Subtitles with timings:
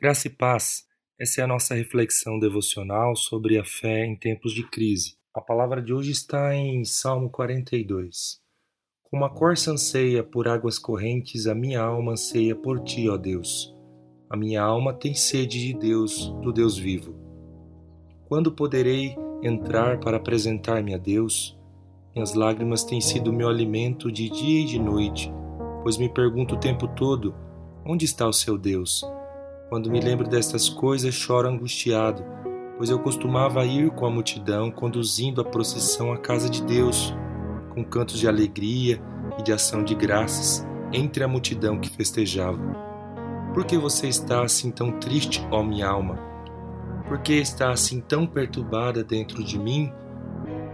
[0.00, 0.84] Graça e paz.
[1.20, 5.16] Essa é a nossa reflexão devocional sobre a fé em tempos de crise.
[5.34, 8.40] A palavra de hoje está em Salmo 42.
[9.02, 13.76] Como a corça anseia por águas correntes, a minha alma anseia por ti, ó Deus.
[14.30, 17.14] A minha alma tem sede de Deus, do Deus vivo.
[18.26, 21.58] Quando poderei entrar para apresentar-me a Deus?
[22.14, 25.30] Minhas lágrimas têm sido meu alimento de dia e de noite,
[25.82, 27.34] pois me pergunto o tempo todo:
[27.84, 29.04] onde está o seu Deus?
[29.70, 32.24] Quando me lembro destas coisas, choro angustiado,
[32.76, 37.14] pois eu costumava ir com a multidão conduzindo a procissão à casa de Deus,
[37.72, 39.00] com cantos de alegria
[39.38, 42.58] e de ação de graças entre a multidão que festejava.
[43.54, 46.18] Por que você está assim tão triste, ó minha alma?
[47.06, 49.92] Por que está assim tão perturbada dentro de mim?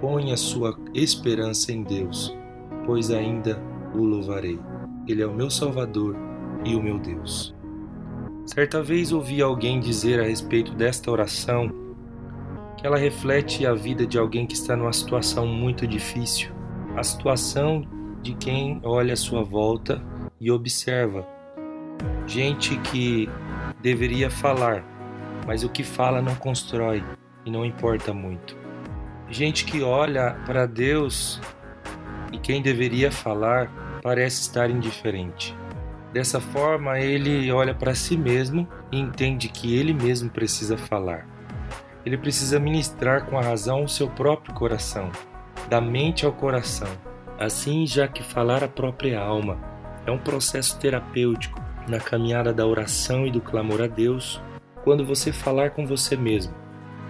[0.01, 2.35] Põe a sua esperança em Deus,
[2.87, 3.63] pois ainda
[3.95, 4.59] o louvarei.
[5.07, 6.17] Ele é o meu Salvador
[6.65, 7.56] e o meu Deus.
[8.47, 11.69] Certa vez ouvi alguém dizer a respeito desta oração
[12.79, 16.55] que ela reflete a vida de alguém que está numa situação muito difícil,
[16.97, 17.85] a situação
[18.23, 20.01] de quem olha à sua volta
[20.41, 21.27] e observa.
[22.27, 23.29] Gente que
[23.83, 24.85] deveria falar,
[25.45, 27.03] mas o que fala não constrói
[27.45, 28.57] e não importa muito.
[29.29, 31.41] Gente que olha para Deus
[32.33, 35.53] e quem deveria falar parece estar indiferente.
[36.13, 41.27] Dessa forma, ele olha para si mesmo e entende que ele mesmo precisa falar.
[42.05, 45.11] Ele precisa ministrar com a razão o seu próprio coração,
[45.69, 46.89] da mente ao coração.
[47.39, 49.59] Assim, já que falar a própria alma
[50.07, 54.41] é um processo terapêutico na caminhada da oração e do clamor a Deus,
[54.85, 56.55] quando você falar com você mesmo,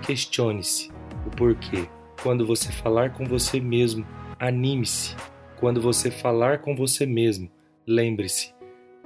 [0.03, 0.91] questione-se
[1.27, 1.87] o porquê.
[2.23, 4.07] Quando você falar com você mesmo,
[4.41, 5.15] anime-se.
[5.61, 7.51] Quando você falar com você mesmo,
[7.87, 8.56] lembre-se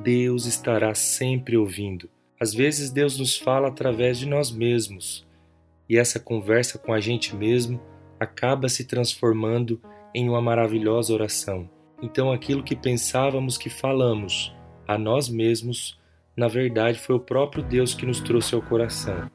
[0.03, 2.09] Deus estará sempre ouvindo.
[2.41, 5.27] Às vezes Deus nos fala através de nós mesmos,
[5.87, 7.79] e essa conversa com a gente mesmo
[8.19, 9.81] acaba se transformando
[10.15, 11.69] em uma maravilhosa oração.
[12.03, 14.55] Então aquilo que pensávamos que falamos
[14.89, 16.01] a nós mesmos,
[16.35, 19.31] na verdade foi o próprio Deus que nos trouxe ao coração.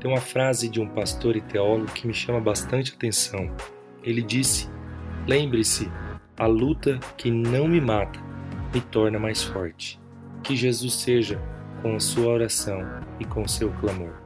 [0.00, 3.50] Tem uma frase de um pastor e teólogo que me chama bastante atenção.
[4.02, 4.68] Ele disse:
[5.26, 5.90] Lembre-se,
[6.36, 8.23] a luta que não me mata
[8.74, 10.00] me torna mais forte.
[10.42, 11.40] Que Jesus seja
[11.80, 12.80] com a sua oração
[13.20, 14.23] e com seu clamor.